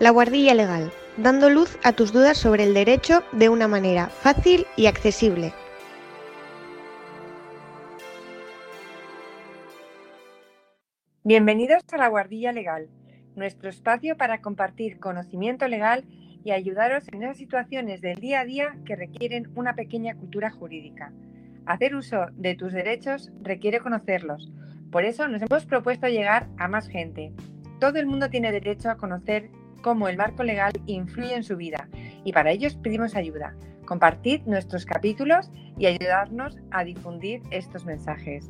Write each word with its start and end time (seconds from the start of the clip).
La 0.00 0.08
Guardilla 0.08 0.54
Legal, 0.54 0.90
dando 1.18 1.50
luz 1.50 1.78
a 1.84 1.92
tus 1.92 2.10
dudas 2.10 2.38
sobre 2.38 2.64
el 2.64 2.72
derecho 2.72 3.22
de 3.32 3.50
una 3.50 3.68
manera 3.68 4.06
fácil 4.06 4.66
y 4.74 4.86
accesible. 4.86 5.52
Bienvenidos 11.22 11.82
a 11.92 11.98
La 11.98 12.08
Guardilla 12.08 12.50
Legal, 12.50 12.88
nuestro 13.36 13.68
espacio 13.68 14.16
para 14.16 14.40
compartir 14.40 14.98
conocimiento 14.98 15.68
legal 15.68 16.06
y 16.44 16.52
ayudaros 16.52 17.06
en 17.08 17.22
esas 17.22 17.36
situaciones 17.36 18.00
del 18.00 18.20
día 18.20 18.40
a 18.40 18.44
día 18.46 18.78
que 18.86 18.96
requieren 18.96 19.52
una 19.54 19.74
pequeña 19.74 20.14
cultura 20.14 20.50
jurídica. 20.50 21.12
Hacer 21.66 21.94
uso 21.94 22.28
de 22.32 22.54
tus 22.54 22.72
derechos 22.72 23.30
requiere 23.42 23.80
conocerlos. 23.80 24.50
Por 24.90 25.04
eso 25.04 25.28
nos 25.28 25.42
hemos 25.42 25.66
propuesto 25.66 26.08
llegar 26.08 26.48
a 26.56 26.68
más 26.68 26.88
gente. 26.88 27.34
Todo 27.80 27.98
el 27.98 28.06
mundo 28.06 28.30
tiene 28.30 28.50
derecho 28.50 28.88
a 28.88 28.96
conocer 28.96 29.50
cómo 29.82 30.08
el 30.08 30.16
marco 30.16 30.42
legal 30.42 30.72
influye 30.86 31.34
en 31.34 31.44
su 31.44 31.56
vida 31.56 31.88
y 32.24 32.32
para 32.32 32.50
ello 32.50 32.68
pedimos 32.82 33.14
ayuda. 33.16 33.54
Compartid 33.86 34.42
nuestros 34.46 34.86
capítulos 34.86 35.50
y 35.76 35.84
ayudarnos 35.86 36.56
a 36.70 36.84
difundir 36.84 37.42
estos 37.50 37.84
mensajes. 37.84 38.48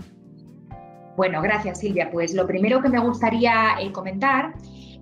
Bueno, 1.15 1.41
gracias 1.41 1.79
Silvia. 1.79 2.09
Pues 2.11 2.33
lo 2.33 2.47
primero 2.47 2.81
que 2.81 2.89
me 2.89 2.99
gustaría 2.99 3.75
eh, 3.79 3.91
comentar 3.91 4.53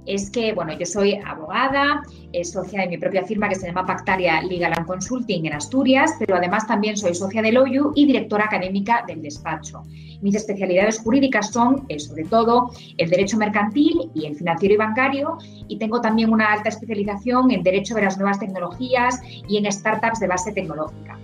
es 0.05 0.29
que, 0.29 0.53
bueno, 0.53 0.73
yo 0.73 0.85
soy 0.85 1.19
abogada, 1.25 2.01
socia 2.43 2.81
de 2.81 2.87
mi 2.87 2.97
propia 2.97 3.23
firma 3.23 3.49
que 3.49 3.55
se 3.55 3.67
llama 3.67 3.85
Pactaria 3.85 4.41
Legal 4.41 4.73
and 4.75 4.87
Consulting 4.87 5.45
en 5.45 5.53
Asturias, 5.53 6.15
pero 6.19 6.35
además 6.35 6.65
también 6.65 6.97
soy 6.97 7.13
socia 7.13 7.41
del 7.41 7.57
OYU 7.57 7.91
y 7.95 8.05
directora 8.05 8.45
académica 8.45 9.03
del 9.05 9.21
despacho. 9.21 9.83
Mis 10.21 10.35
especialidades 10.35 10.99
jurídicas 10.99 11.51
son, 11.51 11.85
eh, 11.89 11.99
sobre 11.99 12.23
todo, 12.25 12.71
el 12.97 13.09
derecho 13.09 13.37
mercantil 13.37 14.11
y 14.13 14.27
el 14.27 14.35
financiero 14.35 14.75
y 14.75 14.77
bancario, 14.77 15.37
y 15.67 15.77
tengo 15.77 15.99
también 15.99 16.31
una 16.31 16.51
alta 16.51 16.69
especialización 16.69 17.51
en 17.51 17.63
derecho 17.63 17.95
de 17.95 18.03
las 18.03 18.17
nuevas 18.17 18.39
tecnologías 18.39 19.19
y 19.47 19.57
en 19.57 19.71
startups 19.71 20.19
de 20.19 20.27
base 20.27 20.51
tecnológica. 20.51 21.17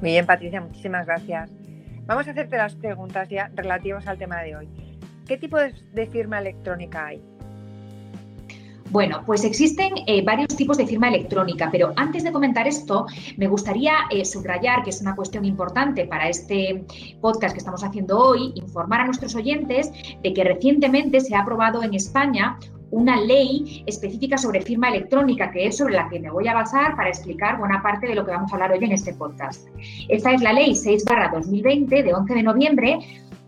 Muy 0.00 0.10
bien, 0.10 0.26
Patricia, 0.26 0.60
muchísimas 0.60 1.06
gracias. 1.06 1.50
Vamos 2.06 2.26
a 2.26 2.32
hacerte 2.32 2.56
las 2.56 2.74
preguntas 2.74 3.28
ya 3.28 3.50
relativas 3.54 4.06
al 4.08 4.18
tema 4.18 4.42
de 4.42 4.56
hoy. 4.56 4.68
¿Qué 5.26 5.38
tipo 5.38 5.56
de 5.56 6.06
firma 6.08 6.40
electrónica 6.40 7.06
hay? 7.06 7.22
Bueno, 8.92 9.22
pues 9.24 9.42
existen 9.42 9.94
eh, 10.06 10.22
varios 10.22 10.54
tipos 10.54 10.76
de 10.76 10.86
firma 10.86 11.08
electrónica, 11.08 11.70
pero 11.72 11.94
antes 11.96 12.24
de 12.24 12.30
comentar 12.30 12.68
esto, 12.68 13.06
me 13.38 13.48
gustaría 13.48 13.94
eh, 14.10 14.22
subrayar 14.26 14.82
que 14.82 14.90
es 14.90 15.00
una 15.00 15.16
cuestión 15.16 15.46
importante 15.46 16.04
para 16.04 16.28
este 16.28 16.84
podcast 17.22 17.54
que 17.54 17.60
estamos 17.60 17.82
haciendo 17.82 18.18
hoy, 18.18 18.52
informar 18.54 19.00
a 19.00 19.06
nuestros 19.06 19.34
oyentes 19.34 19.90
de 20.22 20.34
que 20.34 20.44
recientemente 20.44 21.20
se 21.20 21.34
ha 21.34 21.40
aprobado 21.40 21.82
en 21.82 21.94
España 21.94 22.58
una 22.90 23.18
ley 23.18 23.82
específica 23.86 24.36
sobre 24.36 24.60
firma 24.60 24.90
electrónica, 24.90 25.50
que 25.50 25.68
es 25.68 25.78
sobre 25.78 25.94
la 25.94 26.10
que 26.10 26.20
me 26.20 26.30
voy 26.30 26.46
a 26.48 26.52
basar 26.52 26.94
para 26.94 27.08
explicar 27.08 27.58
buena 27.58 27.82
parte 27.82 28.06
de 28.06 28.14
lo 28.14 28.26
que 28.26 28.32
vamos 28.32 28.52
a 28.52 28.56
hablar 28.56 28.72
hoy 28.72 28.84
en 28.84 28.92
este 28.92 29.14
podcast. 29.14 29.68
Esta 30.10 30.32
es 30.32 30.42
la 30.42 30.52
ley 30.52 30.72
6-2020 30.72 31.88
de 31.88 32.12
11 32.12 32.34
de 32.34 32.42
noviembre, 32.42 32.98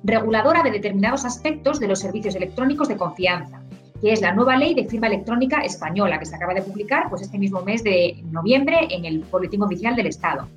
reguladora 0.05 0.63
de 0.63 0.71
determinados 0.71 1.27
aspectos 1.27 1.81
de 1.81 1.89
los 1.89 1.99
servicios 1.99 2.35
electrónicos 2.35 2.89
de 2.89 2.97
confianza 2.97 3.61
que 4.01 4.13
es 4.13 4.21
la 4.21 4.33
nueva 4.35 4.57
ley 4.57 4.75
de 4.75 4.85
firma 4.85 5.07
electrónica 5.07 5.61
española 5.61 6.19
que 6.19 6.27
se 6.27 6.37
acaba 6.37 6.55
de 6.55 6.63
publicar 6.63 7.09
pues, 7.09 7.23
este 7.23 7.39
mismo 7.39 7.63
mes 7.63 7.83
de 7.85 8.23
noviembre 8.31 8.89
en 8.91 9.05
el 9.05 9.21
Boletín 9.31 9.63
Oficial 9.63 9.97
del 9.97 10.07
Estado. 10.07 10.49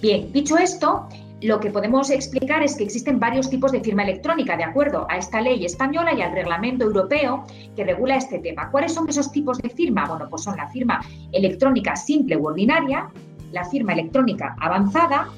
Bien, 0.00 0.32
dicho 0.32 0.56
esto, 0.58 1.08
lo 1.40 1.60
que 1.60 1.70
podemos 1.70 2.10
explicar 2.10 2.62
es 2.62 2.76
que 2.76 2.84
existen 2.84 3.20
varios 3.20 3.50
tipos 3.50 3.72
de 3.72 3.80
firma 3.80 4.02
electrónica 4.02 4.56
de 4.56 4.64
acuerdo 4.64 5.06
a 5.10 5.18
esta 5.18 5.40
ley 5.40 5.64
española 5.64 6.14
y 6.14 6.22
al 6.22 6.32
reglamento 6.32 6.84
europeo 6.84 7.44
que 7.76 7.84
regula 7.84 8.16
este 8.16 8.38
tema. 8.38 8.70
¿Cuáles 8.70 8.94
son 8.94 9.08
esos 9.08 9.30
tipos 9.30 9.58
de 9.58 9.68
firma? 9.68 10.06
Bueno, 10.06 10.26
pues 10.30 10.42
son 10.42 10.56
la 10.56 10.68
firma 10.68 11.00
electrónica 11.32 11.96
simple 11.96 12.36
u 12.36 12.46
ordinaria, 12.46 13.10
la 13.52 13.64
firma 13.64 13.92
electrónica 13.92 14.56
avanzada 14.60 15.28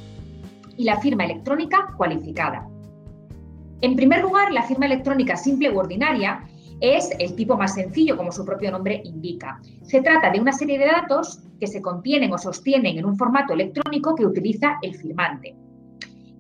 y 0.77 0.85
la 0.85 1.01
firma 1.01 1.25
electrónica 1.25 1.95
cualificada. 1.97 2.69
En 3.81 3.97
primer 3.97 4.23
lugar, 4.23 4.53
la 4.53 4.63
firma 4.63 4.87
electrónica 4.87 5.37
simple 5.37 5.71
u 5.71 5.79
ordinaria 5.79 6.41
es 6.81 7.11
el 7.19 7.35
tipo 7.35 7.57
más 7.57 7.75
sencillo, 7.75 8.17
como 8.17 8.33
su 8.33 8.45
propio 8.45 8.71
nombre 8.71 9.01
indica. 9.05 9.61
Se 9.83 10.03
trata 10.03 10.31
de 10.31 10.41
una 10.41 10.53
serie 10.53 10.79
de 10.79 10.87
datos 10.87 11.43
que 11.59 11.67
se 11.67 11.81
contienen 11.81 12.33
o 12.33 12.39
sostienen 12.39 12.99
en 12.99 13.07
un 13.07 13.17
formato 13.17 13.55
electrónico 13.55 14.15
que 14.15 14.27
utiliza 14.27 14.79
el 14.83 14.95
firmante. 14.95 15.57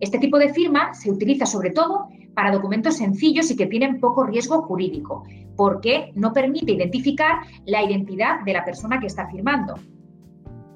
Este 0.00 0.18
tipo 0.18 0.38
de 0.38 0.52
firma 0.52 0.92
se 0.92 1.10
utiliza 1.10 1.46
sobre 1.46 1.70
todo 1.70 2.08
para 2.34 2.52
documentos 2.52 2.98
sencillos 2.98 3.50
y 3.50 3.56
que 3.56 3.66
tienen 3.66 3.98
poco 3.98 4.24
riesgo 4.24 4.60
jurídico, 4.62 5.24
porque 5.56 6.12
no 6.14 6.34
permite 6.34 6.72
identificar 6.72 7.40
la 7.64 7.82
identidad 7.82 8.40
de 8.44 8.52
la 8.52 8.64
persona 8.64 9.00
que 9.00 9.06
está 9.06 9.26
firmando. 9.28 9.74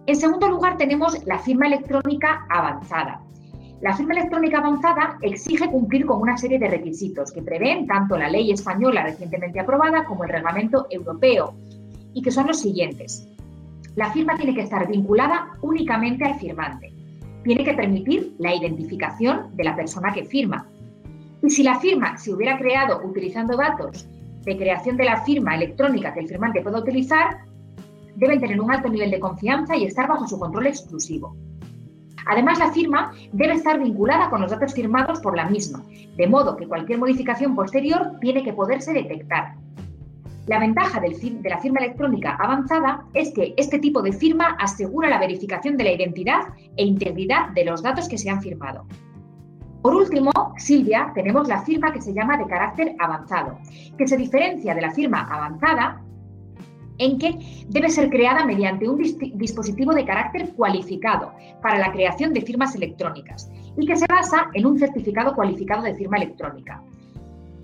En 0.07 0.17
segundo 0.17 0.49
lugar, 0.49 0.79
tenemos 0.79 1.25
la 1.27 1.39
firma 1.39 1.67
electrónica 1.67 2.47
avanzada. 2.49 3.23
La 3.81 3.97
firma 3.97 4.13
electrónica 4.13 4.59
avanzada 4.59 5.17
exige 5.23 5.71
cumplir 5.71 6.05
con 6.05 6.21
una 6.21 6.37
serie 6.37 6.59
de 6.59 6.69
requisitos 6.69 7.33
que 7.33 7.41
prevén 7.41 7.87
tanto 7.87 8.19
la 8.19 8.29
ley 8.29 8.53
española 8.53 9.03
recientemente 9.03 9.59
aprobada 9.59 10.05
como 10.05 10.25
el 10.25 10.31
reglamento 10.31 10.87
europeo 10.91 11.55
y 12.13 12.21
que 12.21 12.31
son 12.31 12.47
los 12.47 12.61
siguientes. 12.61 13.27
La 13.97 14.13
firma 14.13 14.37
tiene 14.37 14.55
que 14.55 14.61
estar 14.61 14.87
vinculada 14.87 15.57
únicamente 15.63 16.27
al 16.27 16.39
firmante. 16.39 16.93
Tiene 17.43 17.65
que 17.65 17.73
permitir 17.73 18.35
la 18.39 18.55
identificación 18.55 19.57
de 19.57 19.65
la 19.65 19.75
persona 19.75 20.13
que 20.13 20.27
firma. 20.27 20.69
Y 21.43 21.49
si 21.49 21.63
la 21.63 21.81
firma 21.81 22.19
se 22.19 22.35
hubiera 22.35 22.59
creado 22.59 23.01
utilizando 23.03 23.57
datos 23.57 24.07
de 24.45 24.59
creación 24.59 24.99
de 24.99 25.05
la 25.05 25.23
firma 25.23 25.55
electrónica 25.55 26.13
que 26.13 26.21
el 26.21 26.29
firmante 26.29 26.61
pueda 26.61 26.81
utilizar, 26.81 27.39
deben 28.15 28.41
tener 28.41 28.61
un 28.61 28.71
alto 28.71 28.91
nivel 28.91 29.11
de 29.11 29.21
confianza 29.21 29.75
y 29.75 29.87
estar 29.87 30.07
bajo 30.07 30.29
su 30.29 30.39
control 30.39 30.67
exclusivo. 30.67 31.35
Además, 32.27 32.59
la 32.59 32.73
firma 32.73 33.13
debe 33.33 33.55
estar 33.55 33.79
vinculada 33.79 34.31
con 34.31 34.41
los 34.41 34.51
datos 34.51 34.75
firmados 34.75 35.21
por 35.21 35.37
la 35.37 35.49
misma, 35.49 35.83
de 36.17 36.27
modo 36.27 36.57
que 36.57 36.69
cualquier 36.69 36.99
modificación 36.99 37.55
posterior 37.55 38.13
tiene 38.21 38.43
que 38.43 38.53
poderse 38.53 38.93
detectar. 38.93 39.55
La 40.47 40.59
ventaja 40.59 41.01
de 41.01 41.49
la 41.49 41.59
firma 41.59 41.81
electrónica 41.81 42.37
avanzada 42.37 43.05
es 43.15 43.33
que 43.33 43.55
este 43.57 43.79
tipo 43.79 44.03
de 44.03 44.13
firma 44.13 44.57
asegura 44.59 45.09
la 45.09 45.21
verificación 45.21 45.77
de 45.77 45.85
la 45.85 45.93
identidad 45.93 46.41
e 46.77 46.85
integridad 46.85 47.51
de 47.51 47.65
los 47.65 47.83
datos 47.83 48.09
que 48.09 48.19
se 48.19 48.31
han 48.31 48.43
firmado. 48.43 48.85
Por 49.83 49.95
último, 49.95 50.31
Silvia, 50.59 51.13
tenemos 51.15 51.49
la 51.49 51.63
firma 51.63 51.93
que 51.93 52.03
se 52.03 52.13
llama 52.13 52.37
de 52.37 52.47
carácter 52.47 52.95
avanzado, 52.99 53.59
que 53.97 54.07
se 54.07 54.17
diferencia 54.17 54.75
de 54.75 54.81
la 54.81 54.91
firma 54.91 55.23
avanzada 55.31 56.03
en 57.01 57.19
que 57.19 57.37
debe 57.69 57.91
ser 57.91 58.11
creada 58.11 58.45
mediante 58.45 58.89
un 58.89 59.03
dispositivo 59.35 59.93
de 59.93 60.05
carácter 60.05 60.51
cualificado 60.51 61.33
para 61.63 61.79
la 61.79 61.91
creación 61.91 62.33
de 62.33 62.43
firmas 62.43 62.77
electrónicas 62.77 63.51
y 63.77 63.87
que 63.87 63.97
se 63.97 64.07
basa 64.07 64.51
en 64.55 64.67
un 64.67 64.79
certificado 64.79 65.35
cualificado 65.35 65.83
de 65.83 65.95
firma 65.95 66.19
electrónica. 66.19 66.83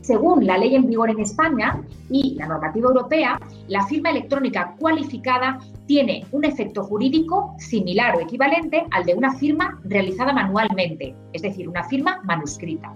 Según 0.01 0.47
la 0.47 0.57
ley 0.57 0.75
en 0.75 0.87
vigor 0.87 1.11
en 1.11 1.21
España 1.21 1.83
y 2.09 2.37
la 2.37 2.47
normativa 2.47 2.89
europea, 2.89 3.39
la 3.69 3.85
firma 3.87 4.11
electrónica 4.11 4.75
cualificada 4.79 5.59
tiene 5.87 6.25
un 6.33 6.45
efecto 6.45 6.85
jurídico 6.85 7.55
similar 7.59 8.17
o 8.17 8.21
equivalente 8.21 8.85
al 8.91 9.05
de 9.05 9.15
una 9.15 9.35
firma 9.35 9.81
realizada 9.85 10.33
manualmente, 10.33 11.15
es 11.33 11.43
decir, 11.43 11.69
una 11.69 11.85
firma 11.85 12.21
manuscrita. 12.25 12.95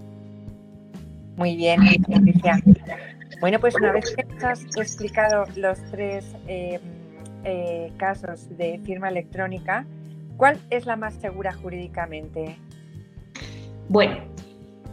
Muy 1.37 1.57
bien. 1.57 1.81
Bueno, 3.41 3.59
pues 3.59 3.75
una 3.75 3.93
vez 3.93 4.15
que 4.15 4.47
has 4.47 4.65
explicado 4.77 5.45
los 5.57 5.83
tres 5.91 6.37
eh, 6.47 6.79
eh, 7.45 7.93
casos 7.97 8.55
de 8.59 8.79
firma 8.85 9.09
electrónica, 9.09 9.87
¿cuál 10.37 10.59
es 10.69 10.85
la 10.85 10.97
más 10.97 11.15
segura 11.15 11.53
jurídicamente? 11.53 12.57
Bueno, 13.89 14.19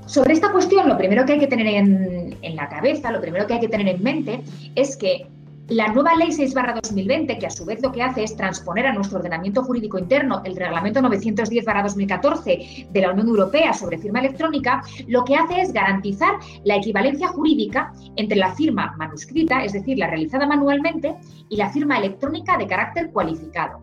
sobre 0.05 0.33
esta 0.33 0.51
cuestión, 0.51 0.87
lo 0.87 0.97
primero 0.97 1.25
que 1.25 1.33
hay 1.33 1.39
que 1.39 1.47
tener 1.47 1.67
en, 1.67 2.37
en, 2.41 2.55
la 2.55 2.69
cabeza, 2.69 3.11
lo 3.11 3.19
primero 3.19 3.45
que 3.47 3.55
hay 3.55 3.59
que 3.59 3.67
tener 3.67 3.89
en 3.89 4.01
mente 4.01 4.41
es 4.75 4.95
que 4.95 5.27
la 5.69 5.89
nueva 5.89 6.15
Ley 6.15 6.29
6-2020, 6.29 7.37
que 7.39 7.45
a 7.45 7.49
su 7.49 7.65
vez 7.65 7.81
lo 7.81 7.91
que 7.91 8.01
hace 8.01 8.23
es 8.23 8.37
transponer 8.37 8.87
a 8.87 8.93
nuestro 8.93 9.19
ordenamiento 9.19 9.63
jurídico 9.63 9.99
interno 9.99 10.41
el 10.45 10.55
Reglamento 10.55 11.01
910-2014 11.01 12.87
de 12.89 13.01
la 13.01 13.11
Unión 13.11 13.27
Europea 13.27 13.73
sobre 13.73 13.97
firma 13.97 14.19
electrónica, 14.19 14.81
lo 15.07 15.25
que 15.25 15.35
hace 15.35 15.59
es 15.59 15.73
garantizar 15.73 16.35
la 16.63 16.77
equivalencia 16.77 17.27
jurídica 17.27 17.91
entre 18.15 18.37
la 18.37 18.53
firma 18.53 18.95
manuscrita, 18.97 19.63
es 19.63 19.73
decir, 19.73 19.97
la 19.97 20.07
realizada 20.07 20.47
manualmente, 20.47 21.15
y 21.49 21.57
la 21.57 21.69
firma 21.69 21.97
electrónica 21.97 22.57
de 22.57 22.67
carácter 22.67 23.11
cualificado. 23.11 23.79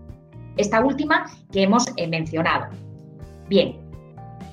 Esta 0.57 0.83
última 0.85 1.31
que 1.53 1.63
hemos 1.63 1.85
eh, 1.97 2.07
mencionado. 2.07 2.67
Bien, 3.49 3.85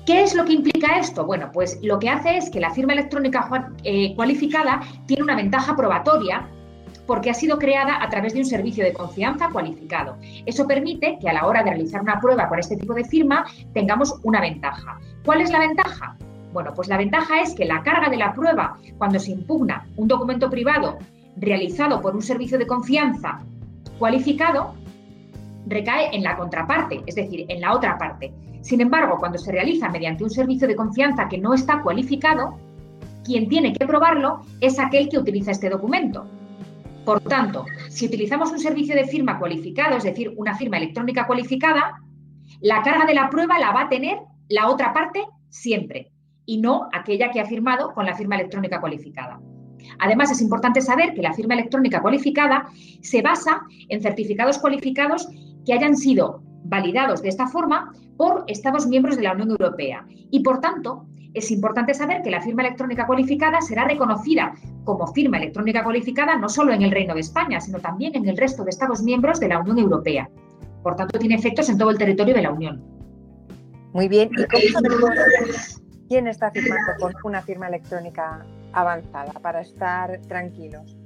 ¿Qué 0.04 0.24
es 0.24 0.34
lo 0.34 0.44
que 0.44 0.54
implica 0.54 0.98
esto? 0.98 1.24
Bueno, 1.24 1.50
pues 1.52 1.78
lo 1.80 2.00
que 2.00 2.08
hace 2.08 2.36
es 2.36 2.50
que 2.50 2.58
la 2.58 2.72
firma 2.72 2.92
electrónica 2.92 3.48
eh, 3.84 4.16
cualificada 4.16 4.80
tiene 5.06 5.22
una 5.22 5.36
ventaja 5.36 5.76
probatoria 5.76 6.48
porque 7.06 7.30
ha 7.30 7.34
sido 7.34 7.58
creada 7.58 8.02
a 8.02 8.08
través 8.08 8.34
de 8.34 8.40
un 8.40 8.44
servicio 8.44 8.84
de 8.84 8.92
confianza 8.92 9.48
cualificado. 9.50 10.16
Eso 10.46 10.66
permite 10.66 11.18
que 11.20 11.28
a 11.28 11.32
la 11.32 11.46
hora 11.46 11.62
de 11.62 11.70
realizar 11.70 12.00
una 12.00 12.20
prueba 12.20 12.48
con 12.48 12.58
este 12.58 12.76
tipo 12.76 12.94
de 12.94 13.04
firma 13.04 13.44
tengamos 13.72 14.18
una 14.22 14.40
ventaja. 14.40 14.98
¿Cuál 15.24 15.40
es 15.40 15.50
la 15.50 15.60
ventaja? 15.60 16.16
Bueno, 16.52 16.72
pues 16.74 16.88
la 16.88 16.98
ventaja 16.98 17.40
es 17.40 17.54
que 17.54 17.64
la 17.64 17.82
carga 17.82 18.08
de 18.10 18.18
la 18.18 18.32
prueba 18.32 18.78
cuando 18.98 19.18
se 19.18 19.32
impugna 19.32 19.86
un 19.96 20.06
documento 20.06 20.50
privado 20.50 20.98
realizado 21.36 22.00
por 22.00 22.14
un 22.14 22.22
servicio 22.22 22.58
de 22.58 22.66
confianza 22.66 23.40
cualificado 23.98 24.74
recae 25.66 26.14
en 26.14 26.22
la 26.22 26.36
contraparte, 26.36 27.02
es 27.06 27.14
decir, 27.14 27.46
en 27.48 27.60
la 27.60 27.72
otra 27.72 27.96
parte. 27.96 28.32
Sin 28.60 28.80
embargo, 28.80 29.16
cuando 29.18 29.38
se 29.38 29.50
realiza 29.50 29.88
mediante 29.88 30.24
un 30.24 30.30
servicio 30.30 30.68
de 30.68 30.76
confianza 30.76 31.28
que 31.28 31.38
no 31.38 31.54
está 31.54 31.82
cualificado, 31.82 32.58
quien 33.24 33.48
tiene 33.48 33.72
que 33.72 33.86
probarlo 33.86 34.42
es 34.60 34.78
aquel 34.78 35.08
que 35.08 35.18
utiliza 35.18 35.52
este 35.52 35.70
documento. 35.70 36.26
Por 37.04 37.20
tanto, 37.22 37.64
si 37.88 38.06
utilizamos 38.06 38.52
un 38.52 38.60
servicio 38.60 38.94
de 38.94 39.04
firma 39.04 39.38
cualificado, 39.38 39.96
es 39.96 40.04
decir, 40.04 40.32
una 40.36 40.54
firma 40.54 40.76
electrónica 40.76 41.26
cualificada, 41.26 42.00
la 42.60 42.82
carga 42.82 43.06
de 43.06 43.14
la 43.14 43.28
prueba 43.28 43.58
la 43.58 43.72
va 43.72 43.82
a 43.82 43.88
tener 43.88 44.18
la 44.48 44.68
otra 44.68 44.92
parte 44.92 45.24
siempre 45.48 46.12
y 46.46 46.60
no 46.60 46.88
aquella 46.92 47.30
que 47.30 47.40
ha 47.40 47.46
firmado 47.46 47.92
con 47.92 48.06
la 48.06 48.14
firma 48.14 48.36
electrónica 48.36 48.80
cualificada. 48.80 49.40
Además, 49.98 50.30
es 50.30 50.40
importante 50.40 50.80
saber 50.80 51.12
que 51.14 51.22
la 51.22 51.32
firma 51.32 51.54
electrónica 51.54 52.00
cualificada 52.00 52.68
se 53.02 53.20
basa 53.20 53.62
en 53.88 54.00
certificados 54.00 54.58
cualificados 54.58 55.28
que 55.66 55.72
hayan 55.72 55.96
sido 55.96 56.42
validados 56.64 57.22
de 57.22 57.28
esta 57.28 57.48
forma 57.48 57.92
por 58.16 58.44
Estados 58.46 58.86
miembros 58.86 59.16
de 59.16 59.22
la 59.22 59.32
Unión 59.32 59.50
Europea 59.50 60.06
y, 60.30 60.40
por 60.40 60.60
tanto, 60.60 61.06
es 61.34 61.50
importante 61.50 61.94
saber 61.94 62.22
que 62.22 62.30
la 62.30 62.40
firma 62.40 62.62
electrónica 62.62 63.06
cualificada 63.06 63.60
será 63.60 63.84
reconocida 63.84 64.54
como 64.84 65.06
firma 65.12 65.38
electrónica 65.38 65.82
cualificada 65.82 66.36
no 66.36 66.48
solo 66.48 66.72
en 66.72 66.82
el 66.82 66.90
Reino 66.90 67.14
de 67.14 67.20
España, 67.20 67.60
sino 67.60 67.78
también 67.78 68.14
en 68.16 68.28
el 68.28 68.36
resto 68.36 68.64
de 68.64 68.70
Estados 68.70 69.02
miembros 69.02 69.40
de 69.40 69.48
la 69.48 69.60
Unión 69.60 69.78
Europea. 69.78 70.28
Por 70.82 70.96
tanto, 70.96 71.18
tiene 71.18 71.36
efectos 71.36 71.68
en 71.68 71.78
todo 71.78 71.90
el 71.90 71.98
territorio 71.98 72.34
de 72.34 72.42
la 72.42 72.50
Unión. 72.50 72.82
Muy 73.92 74.08
bien. 74.08 74.30
¿Y 74.32 74.44
cómo 74.46 74.62
sabemos 74.72 75.80
quién 76.08 76.26
está 76.26 76.50
firmando 76.50 76.92
con 77.00 77.12
una 77.24 77.40
firma 77.42 77.68
electrónica 77.68 78.44
avanzada 78.72 79.32
para 79.34 79.60
estar 79.60 80.20
tranquilos? 80.28 80.96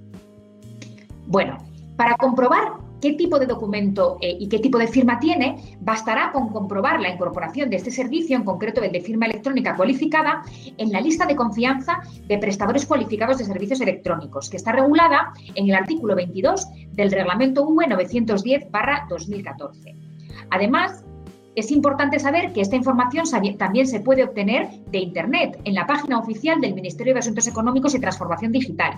Bueno, 1.26 1.58
para 1.96 2.16
comprobar 2.16 2.85
qué 3.00 3.14
tipo 3.14 3.38
de 3.38 3.46
documento 3.46 4.18
eh, 4.20 4.36
y 4.38 4.48
qué 4.48 4.58
tipo 4.58 4.76
de 4.78 4.88
firma 4.88 5.18
tiene, 5.18 5.78
bastará 5.80 6.30
con 6.32 6.48
comprobar 6.48 7.00
la 7.00 7.08
incorporación 7.10 7.70
de 7.70 7.76
este 7.76 7.90
servicio, 7.90 8.36
en 8.36 8.44
concreto 8.44 8.82
el 8.82 8.92
de 8.92 9.00
firma 9.00 9.24
electrónica 9.26 9.74
cualificada, 9.76 10.42
en 10.76 10.92
la 10.92 11.00
lista 11.00 11.24
de 11.26 11.34
confianza 11.36 12.00
de 12.26 12.38
prestadores 12.38 12.84
cualificados 12.86 13.38
de 13.38 13.44
servicios 13.44 13.80
electrónicos, 13.80 14.50
que 14.50 14.56
está 14.56 14.72
regulada 14.72 15.32
en 15.54 15.68
el 15.68 15.74
artículo 15.74 16.16
22 16.16 16.66
del 16.92 17.10
Reglamento 17.10 17.66
UE 17.66 17.86
910-2014. 17.86 19.94
Además, 20.50 21.04
es 21.54 21.70
importante 21.70 22.18
saber 22.18 22.52
que 22.52 22.60
esta 22.60 22.76
información 22.76 23.24
también 23.56 23.86
se 23.86 24.00
puede 24.00 24.24
obtener 24.24 24.68
de 24.90 24.98
Internet, 24.98 25.58
en 25.64 25.74
la 25.74 25.86
página 25.86 26.18
oficial 26.18 26.60
del 26.60 26.74
Ministerio 26.74 27.14
de 27.14 27.20
Asuntos 27.20 27.46
Económicos 27.46 27.94
y 27.94 27.98
Transformación 27.98 28.52
Digital, 28.52 28.96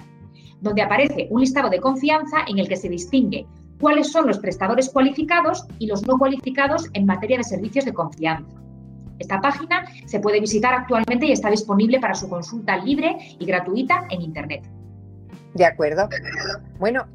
donde 0.61 0.83
aparece 0.83 1.29
un 1.31 1.41
listado 1.41 1.71
de 1.71 1.79
confianza 1.79 2.39
en 2.49 2.59
el 2.59 2.69
que 2.69 2.77
se 2.77 2.89
distingue 2.89 3.47
cuáles 3.81 4.11
son 4.11 4.27
los 4.27 4.39
prestadores 4.39 4.91
cualificados 4.91 5.67
y 5.79 5.87
los 5.87 6.07
no 6.07 6.19
cualificados 6.19 6.89
en 6.93 7.07
materia 7.07 7.39
de 7.39 7.45
servicios 7.45 7.85
de 7.85 7.93
confianza. 7.93 8.57
Esta 9.19 9.41
página 9.41 9.85
se 10.07 10.21
puede 10.21 10.41
visitar 10.41 10.75
actualmente 10.75 11.27
y 11.27 11.33
está 11.33 11.51
disponible 11.51 11.99
para 11.99 12.15
su 12.15 12.29
consulta 12.29 12.77
libre 12.77 13.17
y 13.39 13.45
gratuita 13.45 14.07
en 14.11 14.23
Internet. 14.23 14.63
De 15.55 15.65
acuerdo. 15.65 16.09
Bueno, 16.79 17.07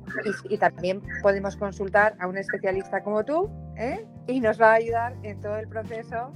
y, 0.50 0.58
también 0.58 1.02
podemos 1.22 1.56
consultar 1.56 2.16
a 2.20 2.28
un 2.28 2.38
especialista 2.38 3.02
como 3.02 3.24
tú 3.24 3.50
¿eh? 3.78 4.06
y 4.28 4.42
nos 4.42 4.60
va 4.60 4.72
a 4.72 4.74
ayudar 4.74 5.16
en 5.24 5.40
todo 5.40 5.58
el 5.58 5.68
proceso 5.68 6.32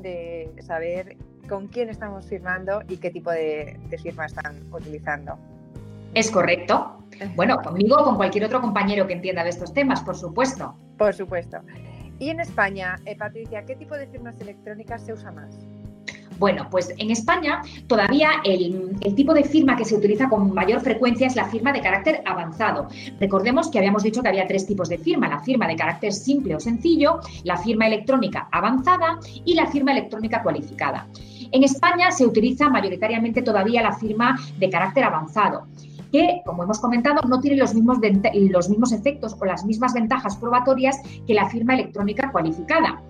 de 0.00 0.52
saber 0.60 1.16
con 1.48 1.68
quién 1.68 1.88
estamos 1.88 2.26
firmando 2.26 2.82
y 2.88 2.96
qué 2.96 3.10
tipo 3.10 3.30
de 3.30 3.78
firma 4.02 4.26
están 4.26 4.56
utilizando. 4.72 5.38
Es 6.14 6.30
correcto. 6.30 7.01
Bueno, 7.34 7.58
conmigo 7.62 7.96
o 7.96 8.04
con 8.04 8.16
cualquier 8.16 8.44
otro 8.44 8.60
compañero 8.60 9.06
que 9.06 9.14
entienda 9.14 9.44
de 9.44 9.50
estos 9.50 9.72
temas, 9.72 10.02
por 10.02 10.16
supuesto. 10.16 10.74
Por 10.98 11.14
supuesto. 11.14 11.58
Y 12.18 12.30
en 12.30 12.40
España, 12.40 12.96
eh, 13.04 13.16
Patricia, 13.16 13.64
¿qué 13.64 13.74
tipo 13.74 13.96
de 13.96 14.06
firmas 14.06 14.40
electrónicas 14.40 15.04
se 15.04 15.12
usa 15.12 15.32
más? 15.32 15.58
Bueno, 16.38 16.66
pues 16.70 16.92
en 16.98 17.10
España 17.10 17.62
todavía 17.86 18.30
el, 18.44 18.96
el, 19.00 19.14
tipo 19.14 19.34
de 19.34 19.44
firma 19.44 19.76
que 19.76 19.84
se 19.84 19.94
utiliza 19.94 20.28
con 20.28 20.52
mayor 20.52 20.80
frecuencia 20.80 21.26
es 21.26 21.36
la 21.36 21.44
firma 21.44 21.72
de 21.72 21.80
carácter 21.80 22.22
avanzado. 22.26 22.88
Recordemos 23.20 23.70
que 23.70 23.78
habíamos 23.78 24.02
dicho 24.02 24.22
que 24.22 24.28
había 24.28 24.46
tres 24.46 24.66
tipos 24.66 24.88
de 24.88 24.98
firma, 24.98 25.28
la 25.28 25.40
firma 25.40 25.68
de 25.68 25.76
carácter 25.76 26.12
simple 26.12 26.56
o 26.56 26.60
sencillo, 26.60 27.20
la 27.44 27.56
firma 27.56 27.86
electrónica 27.86 28.48
avanzada 28.50 29.18
y 29.44 29.54
la 29.54 29.66
firma 29.66 29.92
electrónica 29.92 30.42
cualificada. 30.42 31.06
En 31.52 31.64
España 31.64 32.10
se 32.10 32.24
utiliza 32.24 32.68
mayoritariamente 32.70 33.42
todavía 33.42 33.82
la 33.82 33.92
firma 33.92 34.38
de 34.58 34.70
carácter 34.70 35.04
avanzado 35.04 35.66
que, 36.12 36.42
como 36.44 36.62
hemos 36.62 36.78
comentado, 36.78 37.22
no 37.26 37.40
tiene 37.40 37.56
los 37.56 37.74
mismos, 37.74 37.98
los 38.50 38.68
mismos 38.68 38.92
efectos 38.92 39.34
o 39.40 39.44
las 39.44 39.64
mismas 39.64 39.94
ventajas 39.94 40.36
probatorias 40.36 41.00
que 41.26 41.34
la 41.34 41.48
firma 41.48 41.74
electrónica 41.74 42.30
cualificada. 42.30 43.00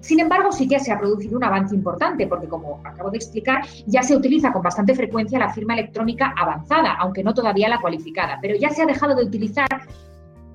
Sin 0.00 0.18
embargo, 0.18 0.50
sí 0.50 0.66
que 0.66 0.80
se 0.80 0.90
ha 0.92 0.98
producido 0.98 1.36
un 1.36 1.44
avance 1.44 1.74
importante 1.74 2.26
porque, 2.26 2.48
como 2.48 2.80
acabo 2.84 3.10
de 3.10 3.18
explicar, 3.18 3.62
ya 3.86 4.02
se 4.02 4.16
utiliza 4.16 4.52
con 4.52 4.62
bastante 4.62 4.94
frecuencia 4.94 5.38
la 5.38 5.52
firma 5.52 5.74
electrónica 5.74 6.34
avanzada, 6.36 6.94
aunque 6.98 7.22
no 7.22 7.34
todavía 7.34 7.68
la 7.68 7.80
cualificada, 7.80 8.38
pero 8.40 8.56
ya 8.56 8.70
se 8.70 8.82
ha 8.82 8.86
dejado 8.86 9.14
de 9.14 9.24
utilizar 9.24 9.68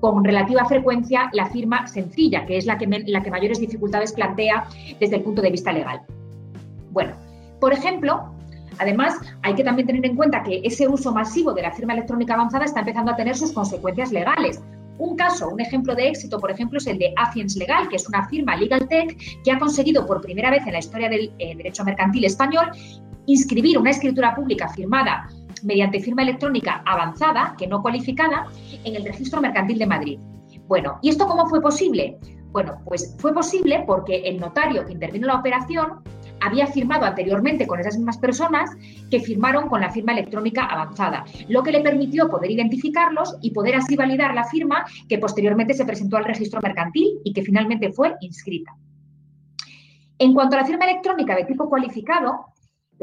con 0.00 0.24
relativa 0.24 0.64
frecuencia 0.66 1.30
la 1.32 1.46
firma 1.46 1.86
sencilla, 1.86 2.44
que 2.44 2.58
es 2.58 2.66
la 2.66 2.76
que, 2.76 2.86
la 3.06 3.22
que 3.22 3.30
mayores 3.30 3.60
dificultades 3.60 4.12
plantea 4.12 4.66
desde 5.00 5.16
el 5.16 5.22
punto 5.22 5.40
de 5.40 5.50
vista 5.50 5.72
legal. 5.72 6.02
Bueno, 6.90 7.14
por 7.60 7.72
ejemplo, 7.72 8.35
Además, 8.78 9.14
hay 9.42 9.54
que 9.54 9.64
también 9.64 9.86
tener 9.86 10.04
en 10.04 10.16
cuenta 10.16 10.42
que 10.42 10.60
ese 10.64 10.88
uso 10.88 11.12
masivo 11.12 11.52
de 11.52 11.62
la 11.62 11.72
firma 11.72 11.92
electrónica 11.94 12.34
avanzada 12.34 12.64
está 12.64 12.80
empezando 12.80 13.12
a 13.12 13.16
tener 13.16 13.36
sus 13.36 13.52
consecuencias 13.52 14.12
legales. 14.12 14.62
Un 14.98 15.16
caso, 15.16 15.48
un 15.48 15.60
ejemplo 15.60 15.94
de 15.94 16.08
éxito, 16.08 16.40
por 16.40 16.50
ejemplo, 16.50 16.78
es 16.78 16.86
el 16.86 16.98
de 16.98 17.12
Afiens 17.16 17.56
Legal, 17.56 17.88
que 17.88 17.96
es 17.96 18.08
una 18.08 18.26
firma 18.28 18.56
legal 18.56 18.88
tech 18.88 19.16
que 19.44 19.52
ha 19.52 19.58
conseguido 19.58 20.06
por 20.06 20.22
primera 20.22 20.50
vez 20.50 20.66
en 20.66 20.72
la 20.72 20.78
historia 20.78 21.08
del 21.08 21.32
eh, 21.38 21.54
derecho 21.56 21.84
mercantil 21.84 22.24
español 22.24 22.70
inscribir 23.26 23.76
una 23.78 23.90
escritura 23.90 24.34
pública 24.34 24.68
firmada 24.68 25.28
mediante 25.62 26.00
firma 26.00 26.22
electrónica 26.22 26.82
avanzada, 26.86 27.54
que 27.58 27.66
no 27.66 27.82
cualificada, 27.82 28.46
en 28.84 28.94
el 28.94 29.04
registro 29.04 29.40
mercantil 29.40 29.78
de 29.78 29.86
Madrid. 29.86 30.18
Bueno, 30.68 30.98
¿y 31.02 31.08
esto 31.08 31.26
cómo 31.26 31.46
fue 31.46 31.60
posible? 31.60 32.18
Bueno, 32.52 32.78
pues 32.84 33.16
fue 33.18 33.34
posible 33.34 33.84
porque 33.86 34.16
el 34.24 34.38
notario 34.38 34.84
que 34.86 34.92
intervino 34.92 35.26
en 35.26 35.32
la 35.32 35.40
operación 35.40 36.00
había 36.40 36.66
firmado 36.66 37.04
anteriormente 37.04 37.66
con 37.66 37.80
esas 37.80 37.96
mismas 37.96 38.18
personas 38.18 38.70
que 39.10 39.20
firmaron 39.20 39.68
con 39.68 39.80
la 39.80 39.90
firma 39.90 40.12
electrónica 40.12 40.64
avanzada, 40.64 41.24
lo 41.48 41.62
que 41.62 41.72
le 41.72 41.80
permitió 41.80 42.28
poder 42.28 42.50
identificarlos 42.50 43.36
y 43.42 43.50
poder 43.50 43.76
así 43.76 43.96
validar 43.96 44.34
la 44.34 44.44
firma 44.44 44.84
que 45.08 45.18
posteriormente 45.18 45.74
se 45.74 45.84
presentó 45.84 46.16
al 46.16 46.24
registro 46.24 46.60
mercantil 46.60 47.20
y 47.24 47.32
que 47.32 47.42
finalmente 47.42 47.92
fue 47.92 48.14
inscrita. 48.20 48.76
En 50.18 50.32
cuanto 50.32 50.56
a 50.56 50.60
la 50.60 50.66
firma 50.66 50.86
electrónica 50.86 51.36
de 51.36 51.44
tipo 51.44 51.68
cualificado, 51.68 52.46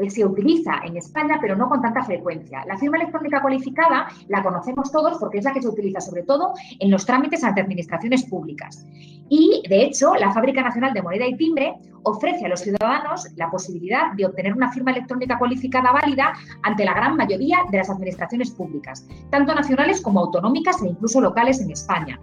se 0.08 0.24
utiliza 0.24 0.80
en 0.84 0.96
España, 0.96 1.38
pero 1.40 1.56
no 1.56 1.68
con 1.68 1.80
tanta 1.80 2.02
frecuencia. 2.02 2.64
La 2.66 2.76
firma 2.76 2.96
electrónica 2.96 3.40
cualificada 3.40 4.08
la 4.28 4.42
conocemos 4.42 4.90
todos 4.90 5.18
porque 5.18 5.38
es 5.38 5.44
la 5.44 5.52
que 5.52 5.62
se 5.62 5.68
utiliza 5.68 6.00
sobre 6.00 6.22
todo 6.22 6.52
en 6.78 6.90
los 6.90 7.06
trámites 7.06 7.44
ante 7.44 7.60
administraciones 7.60 8.24
públicas. 8.24 8.84
Y, 9.28 9.62
de 9.68 9.84
hecho, 9.84 10.14
la 10.16 10.32
Fábrica 10.32 10.62
Nacional 10.62 10.92
de 10.92 11.02
Moneda 11.02 11.26
y 11.26 11.36
Timbre 11.36 11.74
ofrece 12.02 12.44
a 12.44 12.48
los 12.48 12.60
ciudadanos 12.60 13.26
la 13.36 13.50
posibilidad 13.50 14.12
de 14.12 14.26
obtener 14.26 14.54
una 14.54 14.70
firma 14.70 14.90
electrónica 14.90 15.38
cualificada 15.38 15.92
válida 15.92 16.34
ante 16.62 16.84
la 16.84 16.92
gran 16.92 17.16
mayoría 17.16 17.58
de 17.70 17.78
las 17.78 17.88
administraciones 17.88 18.50
públicas, 18.50 19.06
tanto 19.30 19.54
nacionales 19.54 20.02
como 20.02 20.20
autonómicas 20.20 20.82
e 20.82 20.88
incluso 20.88 21.20
locales 21.20 21.60
en 21.60 21.70
España. 21.70 22.20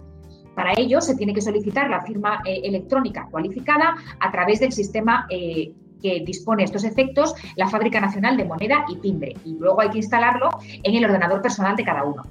Para 0.54 0.72
ello, 0.76 1.00
se 1.00 1.16
tiene 1.16 1.32
que 1.32 1.40
solicitar 1.40 1.88
la 1.88 2.02
firma 2.02 2.42
eh, 2.44 2.60
electrónica 2.64 3.26
cualificada 3.30 3.96
a 4.20 4.30
través 4.30 4.60
del 4.60 4.70
sistema 4.70 5.26
eh, 5.30 5.72
que 6.02 6.22
dispone 6.24 6.64
estos 6.64 6.84
efectos 6.84 7.34
la 7.56 7.68
Fábrica 7.68 8.00
Nacional 8.00 8.36
de 8.36 8.44
Moneda 8.44 8.84
y 8.88 8.96
Timbre. 8.96 9.34
Y 9.44 9.56
luego 9.58 9.80
hay 9.80 9.90
que 9.90 9.98
instalarlo 9.98 10.50
en 10.64 10.94
el 10.94 11.04
ordenador 11.04 11.40
personal 11.40 11.76
de 11.76 11.84
cada 11.84 12.04
uno. 12.04 12.22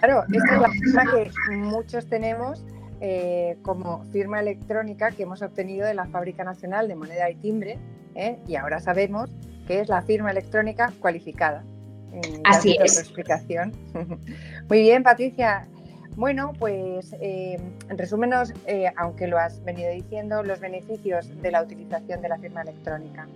Claro, 0.00 0.24
esta 0.32 0.54
es 0.54 0.60
la 0.60 0.70
firma 0.70 1.04
que 1.12 1.54
muchos 1.54 2.06
tenemos 2.06 2.64
eh, 3.00 3.58
como 3.60 4.04
firma 4.06 4.40
electrónica 4.40 5.10
que 5.10 5.24
hemos 5.24 5.42
obtenido 5.42 5.86
de 5.86 5.92
la 5.92 6.06
Fábrica 6.06 6.44
Nacional 6.44 6.88
de 6.88 6.94
Moneda 6.94 7.28
y 7.28 7.34
Timbre 7.34 7.78
¿eh? 8.14 8.38
y 8.48 8.56
ahora 8.56 8.80
sabemos 8.80 9.30
que 9.66 9.80
es 9.80 9.88
la 9.88 10.00
firma 10.00 10.30
electrónica 10.30 10.90
cualificada. 10.98 11.62
Mm, 12.10 12.40
Así 12.44 12.76
es. 12.82 12.98
Explicación. 12.98 13.72
Muy 14.68 14.80
bien, 14.80 15.02
Patricia. 15.02 15.68
Bueno, 16.16 16.54
pues 16.58 17.14
eh, 17.20 17.60
resúmenos, 17.88 18.54
eh, 18.66 18.90
aunque 18.96 19.26
lo 19.26 19.38
has 19.38 19.62
venido 19.64 19.92
diciendo, 19.92 20.42
los 20.42 20.60
beneficios 20.60 21.28
de 21.42 21.50
la 21.50 21.62
utilización 21.62 22.22
de 22.22 22.28
la 22.30 22.38
firma 22.38 22.62
electrónica. 22.62 23.28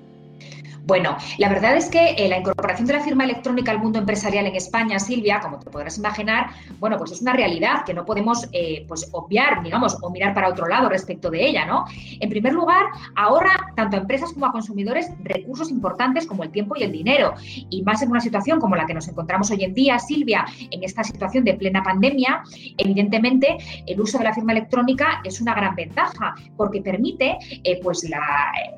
Bueno, 0.86 1.18
la 1.36 1.50
verdad 1.50 1.76
es 1.76 1.90
que 1.90 2.12
eh, 2.12 2.26
la 2.26 2.38
incorporación 2.38 2.86
de 2.86 2.94
la 2.94 3.00
firma 3.00 3.24
electrónica 3.24 3.70
al 3.70 3.80
mundo 3.80 3.98
empresarial 3.98 4.46
en 4.46 4.56
España, 4.56 4.98
Silvia, 4.98 5.40
como 5.40 5.58
te 5.58 5.70
podrás 5.70 5.98
imaginar, 5.98 6.52
bueno, 6.78 6.96
pues 6.96 7.12
es 7.12 7.20
una 7.20 7.34
realidad 7.34 7.84
que 7.84 7.92
no 7.92 8.06
podemos 8.06 8.48
pues 8.88 9.06
obviar, 9.12 9.62
digamos, 9.62 9.98
o 10.00 10.08
mirar 10.10 10.32
para 10.32 10.48
otro 10.48 10.66
lado 10.66 10.88
respecto 10.88 11.30
de 11.30 11.46
ella, 11.46 11.66
¿no? 11.66 11.84
En 12.18 12.30
primer 12.30 12.54
lugar, 12.54 12.86
ahorra 13.14 13.59
tanto 13.74 13.96
a 13.96 14.00
empresas 14.00 14.32
como 14.32 14.46
a 14.46 14.52
consumidores 14.52 15.10
recursos 15.22 15.70
importantes 15.70 16.26
como 16.26 16.44
el 16.44 16.50
tiempo 16.50 16.74
y 16.76 16.82
el 16.82 16.92
dinero. 16.92 17.34
Y 17.70 17.82
más 17.82 18.02
en 18.02 18.10
una 18.10 18.20
situación 18.20 18.60
como 18.60 18.76
la 18.76 18.86
que 18.86 18.94
nos 18.94 19.08
encontramos 19.08 19.50
hoy 19.50 19.64
en 19.64 19.74
día, 19.74 19.98
Silvia, 19.98 20.44
en 20.70 20.82
esta 20.84 21.04
situación 21.04 21.44
de 21.44 21.54
plena 21.54 21.82
pandemia, 21.82 22.42
evidentemente 22.78 23.56
el 23.86 24.00
uso 24.00 24.18
de 24.18 24.24
la 24.24 24.34
firma 24.34 24.52
electrónica 24.52 25.20
es 25.24 25.40
una 25.40 25.54
gran 25.54 25.74
ventaja 25.74 26.34
porque 26.56 26.80
permite 26.82 27.36
eh, 27.64 27.80
pues 27.82 28.08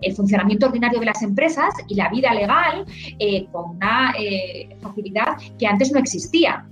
el 0.02 0.14
funcionamiento 0.14 0.66
ordinario 0.66 1.00
de 1.00 1.06
las 1.06 1.22
empresas 1.22 1.75
y 1.88 1.94
la 1.94 2.08
vida 2.08 2.34
legal 2.34 2.84
eh, 3.18 3.46
con 3.52 3.76
una 3.76 4.14
eh, 4.18 4.76
facilidad 4.80 5.37
que 5.58 5.66
antes 5.66 5.92
no 5.92 5.99
existía. 5.99 6.66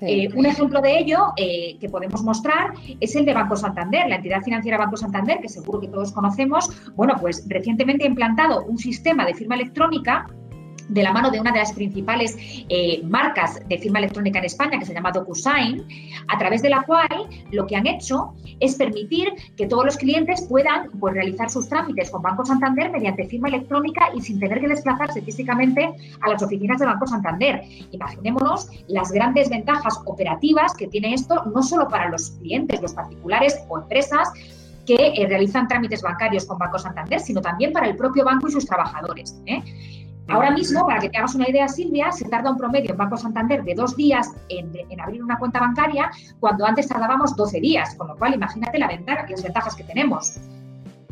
Eh, 0.00 0.28
un 0.34 0.46
ejemplo 0.46 0.80
de 0.80 0.98
ello 0.98 1.32
que 1.36 1.88
podemos 1.90 2.22
mostrar 2.22 2.72
es 3.00 3.14
el 3.16 3.24
de 3.24 3.34
Banco 3.34 3.56
Santander, 3.56 4.08
la 4.08 4.16
entidad 4.16 4.42
financiera 4.42 4.78
Banco 4.78 4.96
Santander, 4.96 5.40
que 5.40 5.48
seguro 5.48 5.80
que 5.80 5.88
todos 5.88 6.12
conocemos. 6.12 6.70
Bueno, 6.94 7.14
pues 7.20 7.44
recientemente 7.48 8.04
ha 8.04 8.08
implantado 8.08 8.64
un 8.64 8.78
sistema 8.78 9.24
de 9.24 9.34
firma 9.34 9.54
electrónica 9.54 10.26
de 10.88 11.02
la 11.02 11.12
mano 11.12 11.30
de 11.30 11.40
una 11.40 11.52
de 11.52 11.58
las 11.58 11.72
principales 11.72 12.36
eh, 12.68 13.02
marcas 13.04 13.60
de 13.68 13.78
firma 13.78 13.98
electrónica 13.98 14.38
en 14.38 14.46
España, 14.46 14.78
que 14.78 14.86
se 14.86 14.94
llama 14.94 15.12
DocuSign, 15.12 15.84
a 16.28 16.38
través 16.38 16.62
de 16.62 16.70
la 16.70 16.82
cual 16.82 17.08
lo 17.52 17.66
que 17.66 17.76
han 17.76 17.86
hecho 17.86 18.34
es 18.60 18.76
permitir 18.76 19.32
que 19.56 19.66
todos 19.66 19.84
los 19.84 19.96
clientes 19.96 20.46
puedan 20.48 20.90
pues, 20.98 21.14
realizar 21.14 21.50
sus 21.50 21.68
trámites 21.68 22.10
con 22.10 22.22
Banco 22.22 22.44
Santander 22.44 22.90
mediante 22.90 23.24
firma 23.26 23.48
electrónica 23.48 24.08
y 24.14 24.20
sin 24.20 24.40
tener 24.40 24.60
que 24.60 24.68
desplazarse 24.68 25.22
físicamente 25.22 25.88
a 26.20 26.28
las 26.30 26.42
oficinas 26.42 26.78
de 26.78 26.86
Banco 26.86 27.06
Santander. 27.06 27.62
Imaginémonos 27.92 28.68
las 28.88 29.12
grandes 29.12 29.48
ventajas 29.48 30.00
operativas 30.06 30.74
que 30.74 30.86
tiene 30.88 31.14
esto, 31.14 31.44
no 31.54 31.62
solo 31.62 31.88
para 31.88 32.08
los 32.08 32.30
clientes, 32.32 32.80
los 32.80 32.94
particulares 32.94 33.58
o 33.68 33.78
empresas, 33.78 34.32
que 34.88 34.94
eh, 34.94 35.26
realizan 35.28 35.68
trámites 35.68 36.00
bancarios 36.00 36.46
con 36.46 36.56
Banco 36.56 36.78
Santander, 36.78 37.20
sino 37.20 37.42
también 37.42 37.74
para 37.74 37.86
el 37.88 37.96
propio 37.96 38.24
banco 38.24 38.48
y 38.48 38.52
sus 38.52 38.64
trabajadores. 38.64 39.38
¿eh? 39.44 39.62
Ahora 40.28 40.50
mismo, 40.50 40.86
para 40.86 41.00
que 41.00 41.08
te 41.08 41.16
hagas 41.16 41.34
una 41.34 41.48
idea, 41.48 41.68
Silvia, 41.68 42.12
se 42.12 42.28
tarda 42.28 42.50
un 42.50 42.58
promedio 42.58 42.90
en 42.90 42.98
Banco 42.98 43.16
Santander 43.16 43.64
de 43.64 43.74
dos 43.74 43.96
días 43.96 44.30
en, 44.50 44.70
abrir 45.00 45.22
una 45.22 45.38
cuenta 45.38 45.58
bancaria, 45.58 46.10
cuando 46.38 46.66
antes 46.66 46.86
tardábamos 46.86 47.34
12 47.34 47.60
días, 47.60 47.94
con 47.94 48.08
lo 48.08 48.16
cual 48.16 48.34
imagínate 48.34 48.78
la 48.78 48.88
las 48.88 49.42
ventajas 49.42 49.74
que 49.74 49.84
tenemos. 49.84 50.38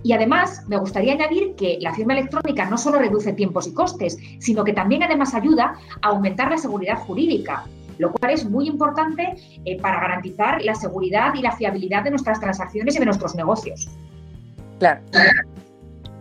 Y 0.02 0.12
además, 0.12 0.64
me 0.68 0.76
gustaría 0.76 1.14
añadir 1.14 1.54
que 1.56 1.78
la 1.80 1.94
firma 1.94 2.12
electrónica 2.12 2.66
no 2.66 2.76
solo 2.76 2.98
reduce 2.98 3.32
tiempos 3.32 3.66
y 3.66 3.72
costes, 3.72 4.18
sino 4.38 4.64
que 4.64 4.74
también 4.74 5.02
además 5.02 5.34
ayuda 5.34 5.74
a 6.02 6.08
aumentar 6.08 6.50
la 6.50 6.58
seguridad 6.58 6.98
jurídica, 6.98 7.64
lo 7.98 8.12
cual 8.12 8.32
es 8.32 8.48
muy 8.48 8.68
importante 8.68 9.34
eh, 9.64 9.80
para 9.80 9.98
garantizar 10.00 10.62
la 10.62 10.74
seguridad 10.74 11.34
y 11.34 11.42
la 11.42 11.52
fiabilidad 11.52 12.04
de 12.04 12.10
nuestras 12.10 12.38
transacciones 12.38 12.96
y 12.96 12.98
de 12.98 13.06
nuestros 13.06 13.34
negocios. 13.34 13.88
Claro. 14.78 15.00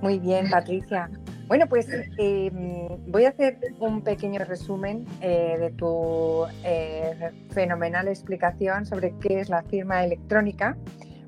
Muy 0.02 0.18
bien, 0.20 0.50
Patricia. 0.50 1.10
Bueno, 1.48 1.68
pues 1.68 1.88
em, 2.18 2.88
voy 3.08 3.26
a 3.26 3.30
hacer 3.30 3.60
un 3.80 4.02
pequeño 4.02 4.44
resumen 4.46 5.06
eh, 5.22 5.58
de 5.60 5.70
tu 5.72 6.46
eh, 6.64 7.32
fenomenal 7.52 8.08
explicación 8.08 8.88
sobre 8.88 9.14
qué 9.20 9.42
es 9.42 9.50
la 9.50 9.62
firma 9.62 10.04
electrónica. 10.04 10.76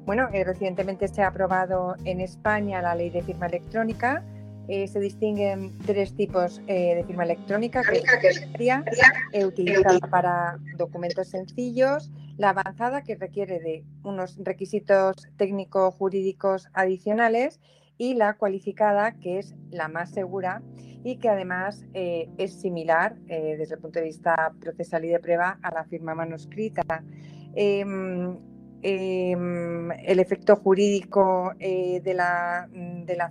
Bueno, 0.08 0.28
eh, 0.34 0.44
recientemente 0.44 1.08
se 1.08 1.22
ha 1.22 1.28
aprobado 1.28 1.96
en 2.06 2.20
España 2.22 2.82
la 2.82 2.96
ley 2.96 3.12
de 3.12 3.22
firma 3.22 3.46
electrónica. 3.46 4.24
se 4.68 5.00
distinguen 5.00 5.72
tres 5.86 6.14
tipos 6.14 6.60
de 6.66 7.02
firma 7.08 7.24
electrónica, 7.24 7.84
que 7.84 8.02
es 8.60 9.46
utilizada 9.46 10.00
para 10.10 10.58
documentos 10.78 11.30
sencillos, 11.30 12.12
la 12.38 12.50
avanzada, 12.50 13.02
que 13.02 13.16
requiere 13.16 13.60
de 13.60 13.86
unos 14.04 14.36
requisitos 14.44 15.16
técnico-jurídicos 15.38 16.68
adicionales, 16.74 17.62
y 17.98 18.14
la 18.14 18.34
cualificada, 18.34 19.14
que 19.14 19.40
es 19.40 19.56
la 19.72 19.88
más 19.88 20.12
segura 20.12 20.62
y 21.04 21.18
que 21.18 21.30
además 21.30 21.86
eh, 21.94 22.30
es 22.38 22.54
similar 22.60 23.16
eh, 23.28 23.56
desde 23.58 23.76
el 23.76 23.82
punto 23.82 24.00
de 24.00 24.06
vista 24.06 24.54
procesal 24.60 25.06
y 25.06 25.10
de 25.10 25.20
prueba 25.20 25.60
a 25.62 25.74
la 25.74 25.84
firma 25.86 26.14
manuscrita. 26.16 26.84
Em, 27.56 28.38
em, 28.82 29.92
el 29.92 30.20
efecto 30.20 30.56
jurídico 30.56 31.54
eh, 31.60 32.02
de, 32.04 32.14
la, 32.14 32.68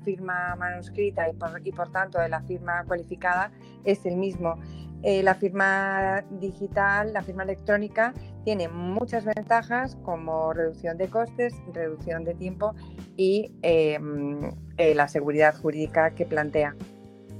firma 0.05 0.57
manuscrita 0.57 1.29
y 1.29 1.73
por, 1.73 1.93
tanto 1.93 2.19
de 2.19 2.29
la 2.29 2.43
firma 2.43 2.85
cualificada 2.85 3.53
es 3.85 4.05
el 4.07 4.17
mismo. 4.17 4.59
la 5.03 5.35
firma 5.35 6.25
digital, 6.41 7.13
la 7.13 7.23
firma 7.23 7.45
electrónica, 7.45 8.13
tiene 8.47 8.69
muchas 8.69 9.25
ventajas 9.25 9.97
como 10.05 10.53
reducción 10.53 10.97
de 10.99 11.09
costes, 11.09 11.53
reducción 11.73 12.23
de 12.23 12.33
tiempo 12.35 12.77
y 13.17 13.51
em, 13.63 14.53
eh, 14.77 14.95
la 14.95 15.09
seguridad 15.09 15.57
jurídica 15.57 16.13
que 16.15 16.27
plantea. 16.27 16.77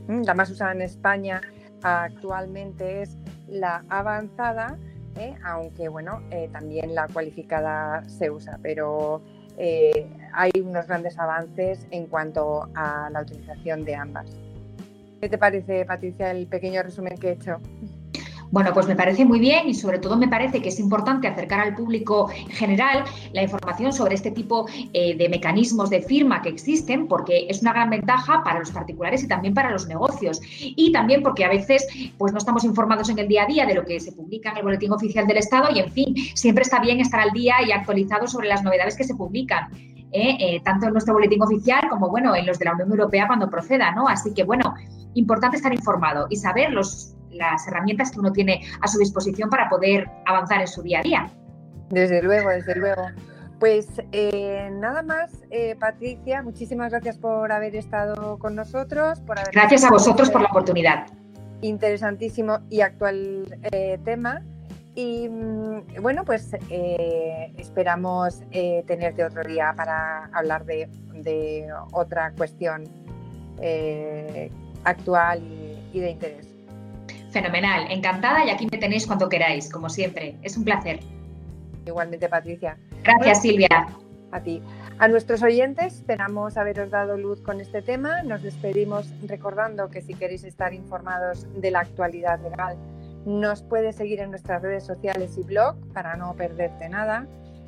Mm, 0.09 0.23
la 0.23 0.35
más 0.35 0.51
usada 0.51 0.73
en 0.73 0.83
España 0.83 1.43
actualmente 1.81 3.03
es 3.03 3.17
la 3.47 3.85
avanzada, 3.89 4.77
¿eh? 5.19 5.35
aunque 5.45 5.89
bueno, 5.89 6.23
eh, 6.31 6.49
también 6.53 6.95
la 6.95 7.09
cualificada 7.09 8.09
se 8.09 8.31
usa, 8.31 8.59
pero 8.63 9.23
hay 10.35 10.51
unos 10.63 10.87
grandes 10.87 11.19
avances 11.19 11.87
en 11.91 12.07
cuanto 12.09 12.69
a 12.75 13.09
la 13.11 13.23
utilización 13.23 13.87
de 13.87 13.95
ambas. 13.95 14.31
¿Qué 15.21 15.31
te 15.31 15.39
parece, 15.39 15.87
Patricia, 15.87 16.31
el 16.31 16.47
pequeño 16.47 16.83
resumen 16.83 17.17
que 17.17 17.29
he 17.29 17.33
hecho? 17.33 17.59
Bueno, 18.51 18.73
pues 18.73 18.87
me 18.87 18.97
parece 18.97 19.25
muy 19.25 19.41
bien 19.41 19.69
y 19.69 19.75
sobre 19.75 19.99
todo 19.99 20.17
me 20.17 20.29
parece 20.29 20.63
que 20.63 20.69
es 20.69 20.79
importante 20.79 21.27
acercar 21.27 21.61
al 21.61 21.75
público 21.75 22.29
general 22.51 23.05
la 23.33 23.43
información 23.43 23.93
sobre 23.93 24.15
este 24.15 24.31
tipo 24.31 24.67
eh, 24.93 25.17
de 25.17 25.29
mecanismos 25.29 25.91
de 25.91 26.03
firma 26.03 26.43
que 26.43 26.49
existen 26.49 27.09
porque 27.09 27.47
es 27.49 27.63
una 27.63 27.73
gran 27.73 27.91
ventaja 27.91 28.43
para 28.45 28.59
los 28.59 28.71
particulares 28.71 29.25
y 29.25 29.29
también 29.29 29.55
para 29.55 29.71
los 29.71 29.87
negocios 29.89 30.41
y 30.61 30.93
también 30.93 31.23
porque 31.23 31.45
a 31.45 31.49
veces 31.49 31.87
pues 32.19 32.33
no 32.33 32.39
estamos 32.39 32.65
informados 32.65 33.09
en 33.09 33.19
el 33.19 33.29
día 33.29 33.45
a 33.45 33.47
día 33.47 33.67
de 33.67 33.75
lo 33.75 33.85
que 33.85 33.99
se 34.01 34.13
publica 34.13 34.51
en 34.51 34.59
el 34.59 34.63
boletín 34.63 34.93
oficial 34.93 35.27
del 35.27 35.39
Estado 35.39 35.69
y 35.75 35.81
en 35.81 35.91
fin, 35.91 36.15
siempre 36.35 36.63
está 36.63 36.81
bien 36.81 37.01
estar 37.01 37.21
al 37.21 37.31
día 37.31 37.57
y 37.67 37.73
actualizado 37.73 38.27
sobre 38.27 38.49
las 38.49 38.63
novedades 38.63 38.97
que 38.97 39.05
se 39.05 39.15
publican. 39.15 39.69
¿eh? 40.13 40.37
Eh, 40.39 40.61
tanto 40.65 40.87
en 40.87 40.93
nuestro 40.93 41.15
boletín 41.15 41.43
oficial 41.43 41.89
como 41.91 42.09
bueno 42.09 42.35
en 42.35 42.47
los 42.47 42.59
de 42.59 42.65
la 42.65 42.73
Unión 42.73 42.91
Europea 42.91 43.27
cuando 43.27 43.51
proceda, 43.51 43.93
¿no? 43.93 44.09
Así 44.09 44.33
que 44.33 44.45
bueno, 44.45 44.75
importante 45.15 45.57
estar 45.57 45.73
informado 45.73 46.27
y 46.31 46.37
saber 46.37 46.73
los 46.73 47.16
las 47.37 47.67
herramientas 47.69 48.11
que 48.11 48.19
uno 48.21 48.33
tiene 48.33 48.63
a 48.81 48.89
su 48.89 48.99
disposición 48.99 49.49
para 49.51 49.69
poder 49.69 50.09
avanzar 50.27 50.61
en 50.61 50.69
su 50.69 50.83
día 50.83 51.01
a 51.01 51.03
día. 51.03 51.31
Desde 51.91 52.23
luego, 52.23 52.51
desde 52.51 52.75
luego. 52.75 53.03
Pues 53.59 53.87
eh, 54.13 54.69
nada 54.73 55.03
más, 55.03 55.33
eh, 55.51 55.77
Patricia, 55.81 56.43
muchísimas 56.43 56.91
gracias 56.91 57.17
por 57.17 57.51
haber 57.51 57.75
estado 57.75 58.39
con 58.39 58.55
nosotros. 58.55 59.21
Por 59.21 59.39
haber 59.39 59.53
gracias 59.53 59.85
a 59.85 59.91
vosotros 59.91 60.31
por 60.31 60.43
la 60.43 60.49
oportunidad. 60.49 61.07
Interesantísimo 61.63 62.59
y 62.69 62.83
actual 62.83 63.59
eh, 63.73 63.99
tema. 64.05 64.43
Y 64.95 65.29
mm, 65.29 66.03
bueno, 66.03 66.25
pues 66.25 66.53
esperamos 67.59 68.43
tenerte 68.87 69.25
otro 69.25 69.43
día 69.43 69.73
para 69.77 70.27
hablar 70.33 70.65
de, 70.65 70.89
de 71.13 71.67
otra 71.93 72.33
cuestión 72.33 72.85
actual 74.85 75.43
y, 75.43 75.97
y 75.97 76.01
de 76.01 76.11
interés. 76.11 76.56
Fenomenal, 77.37 77.91
encantada 77.91 78.47
y 78.47 78.49
aquí 78.49 78.67
me 78.73 78.79
tenéis 78.79 79.07
cuando 79.07 79.29
queráis, 79.29 79.71
como 79.71 79.91
siempre. 79.91 80.39
Es 80.41 80.57
un 80.57 80.65
placer. 80.65 81.01
Igualmente, 81.85 82.31
Patricia. 82.31 82.79
Gracias, 83.05 83.43
Silvia. 83.43 83.69
A 84.33 84.41
ti. 84.41 84.63
A 84.99 85.07
nuestros 85.07 85.43
oyentes, 85.43 85.97
esperamos 85.97 86.57
haberos 86.57 86.91
dado 86.91 87.19
luz 87.19 87.43
con 87.43 87.61
este 87.61 87.83
tema. 87.83 88.23
Nos 88.23 88.43
despedimos 88.43 89.13
recordando 89.27 89.91
que 89.91 90.01
si 90.01 90.15
queréis 90.15 90.45
estar 90.45 90.73
informados 90.73 91.47
de 91.61 91.71
la 91.71 91.81
actualidad 91.81 92.41
legal, 92.41 92.79
nos 93.27 93.63
puedes 93.63 93.97
seguir 93.97 94.21
en 94.21 94.31
nuestras 94.31 94.63
redes 94.63 94.85
sociales 94.85 95.37
y 95.37 95.43
blog 95.43 95.77
para 95.93 96.17
no 96.17 96.33
perderte 96.33 96.89
nada. 96.89 97.27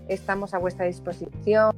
Estamos 0.09 0.55
a 0.55 0.59
vuestra 0.59 0.87
disposición 0.87 1.77